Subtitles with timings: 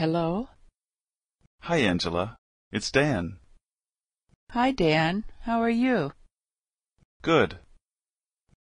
[0.00, 0.48] Hello?
[1.64, 2.38] Hi, Angela.
[2.72, 3.36] It's Dan.
[4.52, 5.24] Hi, Dan.
[5.42, 6.12] How are you?
[7.20, 7.58] Good.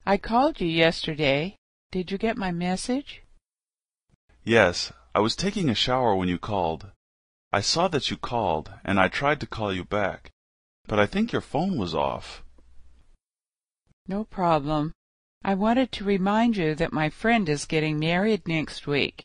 [0.04, 1.56] I called you yesterday.
[1.90, 3.22] Did you get my message?
[4.44, 6.88] Yes, I was taking a shower when you called.
[7.50, 10.30] I saw that you called, and I tried to call you back,
[10.86, 12.44] but I think your phone was off.
[14.06, 14.92] No problem.
[15.42, 19.24] I wanted to remind you that my friend is getting married next week.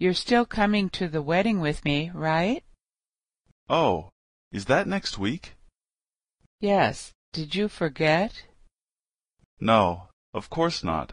[0.00, 2.64] You're still coming to the wedding with me, right?
[3.68, 4.08] Oh,
[4.50, 5.52] is that next week?
[6.58, 7.12] Yes.
[7.34, 8.44] Did you forget?
[9.60, 11.12] No, of course not.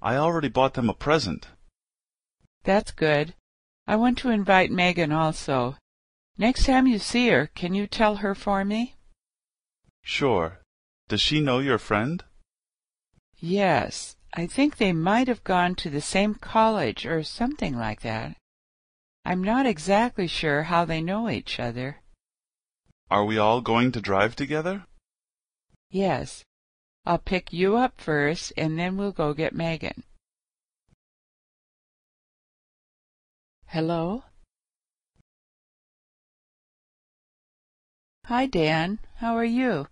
[0.00, 1.48] I already bought them a present.
[2.64, 3.34] That's good.
[3.86, 5.76] I want to invite Megan also.
[6.38, 8.96] Next time you see her, can you tell her for me?
[10.02, 10.62] Sure.
[11.08, 12.24] Does she know your friend?
[13.38, 14.16] Yes.
[14.34, 18.36] I think they might have gone to the same college or something like that.
[19.24, 22.00] I'm not exactly sure how they know each other.
[23.10, 24.86] Are we all going to drive together?
[25.90, 26.44] Yes.
[27.04, 30.04] I'll pick you up first, and then we'll go get Megan.
[33.66, 34.24] Hello?
[38.26, 38.98] Hi, Dan.
[39.16, 39.88] How are you?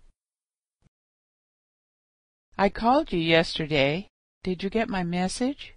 [2.57, 4.07] I called you yesterday.
[4.43, 5.75] Did you get my message?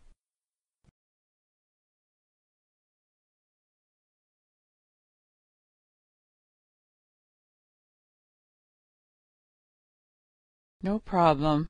[10.83, 11.69] No problem.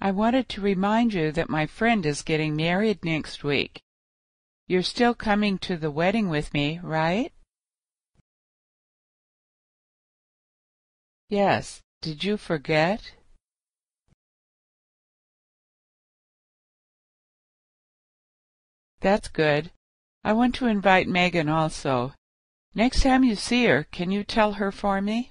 [0.00, 3.80] I wanted to remind you that my friend is getting married next week.
[4.68, 7.32] You're still coming to the wedding with me, right?
[11.28, 11.80] Yes.
[12.02, 13.12] Did you forget?
[19.06, 19.70] That's good.
[20.24, 22.12] I want to invite Megan also.
[22.74, 25.30] Next time you see her, can you tell her for me?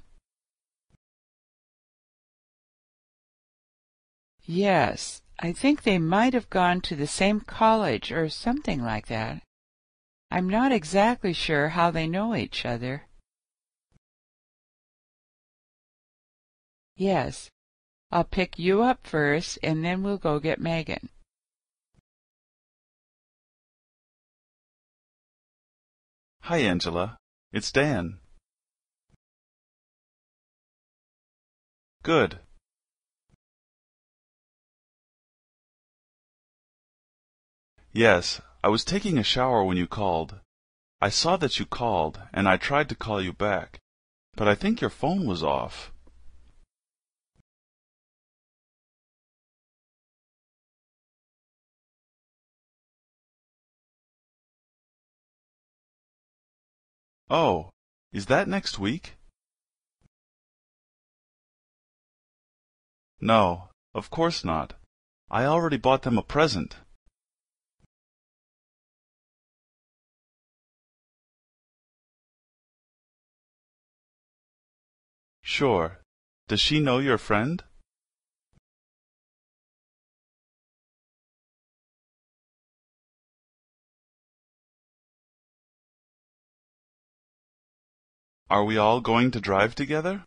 [4.46, 5.22] Yes.
[5.42, 9.44] I think they might have gone to the same college or something like that.
[10.32, 13.08] I'm not exactly sure how they know each other.
[16.96, 17.50] Yes.
[18.10, 21.10] I'll pick you up first, and then we'll go get Megan.
[26.50, 27.18] Hi, Angela.
[27.52, 28.20] It's Dan.
[32.04, 32.38] Good.
[37.92, 40.36] Yes, I was taking a shower when you called.
[41.02, 43.80] I saw that you called, and I tried to call you back,
[44.36, 45.92] but I think your phone was off.
[57.30, 57.72] Oh,
[58.12, 59.16] is that next week?
[63.20, 64.74] No, of course not.
[65.32, 66.76] I already bought them a present.
[75.42, 76.02] Sure.
[76.48, 77.64] Does she know your friend?
[88.48, 90.26] Are we all going to drive together?